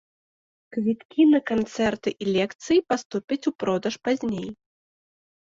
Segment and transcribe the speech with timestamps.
[0.77, 4.49] Квіткі на канцэрты і лекцыі паступяць у продаж пазней.